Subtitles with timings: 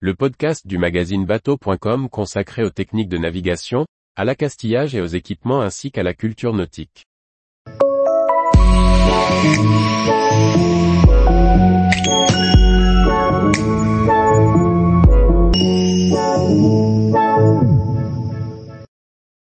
[0.00, 5.62] le podcast du magazine bateau.com consacré aux techniques de navigation, à l'accastillage et aux équipements
[5.62, 7.06] ainsi qu'à la culture nautique.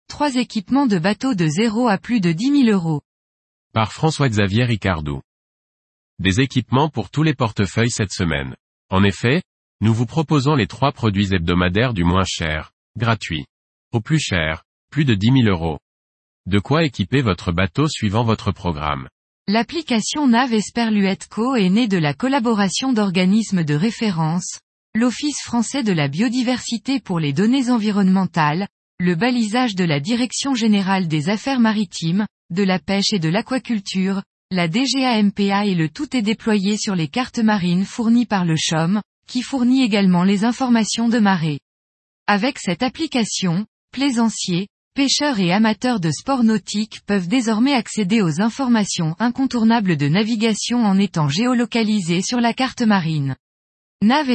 [0.07, 3.01] Trois équipements de bateaux de 0 à plus de 10 000 euros.
[3.73, 5.21] Par François-Xavier Ricardou.
[6.17, 8.55] Des équipements pour tous les portefeuilles cette semaine.
[8.89, 9.43] En effet,
[9.81, 13.45] nous vous proposons les trois produits hebdomadaires du moins cher, gratuit.
[13.91, 15.79] Au plus cher, plus de 10 000 euros.
[16.45, 19.09] De quoi équiper votre bateau suivant votre programme.
[19.47, 20.51] L'application Nav
[21.29, 24.59] Co est née de la collaboration d'organismes de référence,
[24.93, 28.67] l'Office français de la biodiversité pour les données environnementales,
[28.99, 34.21] le balisage de la Direction générale des affaires maritimes, de la pêche et de l'aquaculture,
[34.51, 39.01] la DGAMPA et le tout est déployé sur les cartes marines fournies par le CHOM,
[39.31, 41.61] qui fournit également les informations de marée.
[42.27, 49.15] Avec cette application, plaisanciers, pêcheurs et amateurs de sport nautique peuvent désormais accéder aux informations
[49.19, 53.37] incontournables de navigation en étant géolocalisés sur la carte marine.
[54.01, 54.27] Nav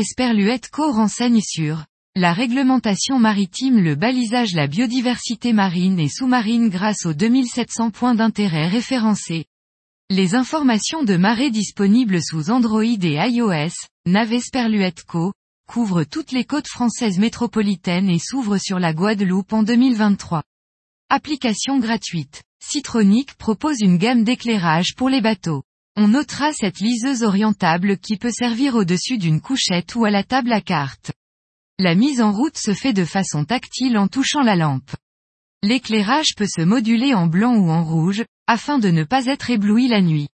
[0.73, 1.84] Co renseigne sur
[2.15, 8.69] la réglementation maritime, le balisage, la biodiversité marine et sous-marine grâce aux 2700 points d'intérêt
[8.69, 9.45] référencés.
[10.09, 13.73] Les informations de marée disponibles sous Android et iOS,
[15.09, 15.33] Co,
[15.69, 20.45] couvre toutes les côtes françaises métropolitaines et s'ouvre sur la Guadeloupe en 2023.
[21.11, 22.45] Application gratuite.
[22.62, 25.65] Citronic propose une gamme d'éclairage pour les bateaux.
[25.97, 30.53] On notera cette liseuse orientable qui peut servir au-dessus d'une couchette ou à la table
[30.53, 31.11] à cartes.
[31.81, 34.95] La mise en route se fait de façon tactile en touchant la lampe.
[35.65, 39.89] L'éclairage peut se moduler en blanc ou en rouge, afin de ne pas être ébloui
[39.89, 40.29] la nuit.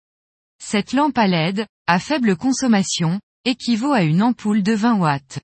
[0.64, 5.40] Cette lampe à LED, à faible consommation, équivaut à une ampoule de 20 watts.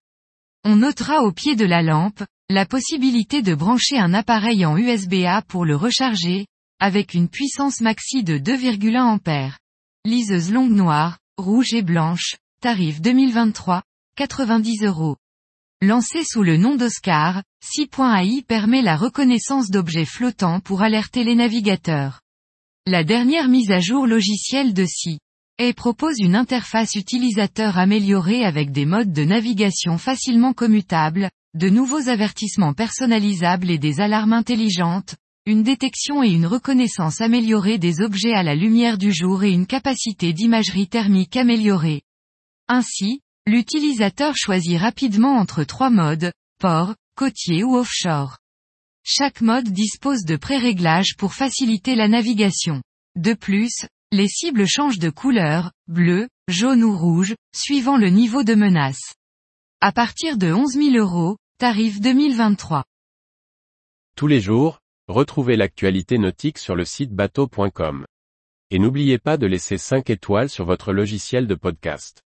[0.63, 5.41] On notera au pied de la lampe, la possibilité de brancher un appareil en USB-A
[5.43, 6.45] pour le recharger,
[6.79, 9.59] avec une puissance maxi de 2,1 ampères.
[10.05, 13.81] Liseuse longue noire, rouge et blanche, tarif 2023,
[14.15, 15.17] 90 euros.
[15.81, 22.21] Lancé sous le nom d'Oscar, 6.ai permet la reconnaissance d'objets flottants pour alerter les navigateurs.
[22.87, 25.19] La dernière mise à jour logicielle de SI
[25.59, 32.07] et propose une interface utilisateur améliorée avec des modes de navigation facilement commutables, de nouveaux
[32.07, 35.15] avertissements personnalisables et des alarmes intelligentes,
[35.45, 39.67] une détection et une reconnaissance améliorée des objets à la lumière du jour et une
[39.67, 42.03] capacité d'imagerie thermique améliorée.
[42.69, 48.39] Ainsi, L'utilisateur choisit rapidement entre trois modes, port, côtier ou offshore.
[49.09, 52.83] Chaque mode dispose de pré-réglages pour faciliter la navigation.
[53.15, 58.53] De plus, les cibles changent de couleur, bleu, jaune ou rouge, suivant le niveau de
[58.53, 59.13] menace.
[59.79, 62.83] À partir de 11 000 euros, tarif 2023.
[64.17, 68.05] Tous les jours, retrouvez l'actualité nautique sur le site bateau.com.
[68.71, 72.23] Et n'oubliez pas de laisser 5 étoiles sur votre logiciel de podcast.